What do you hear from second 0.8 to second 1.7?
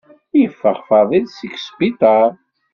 Faḍil seg